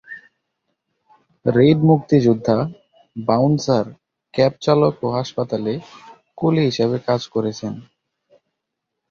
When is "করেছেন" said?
7.27-7.73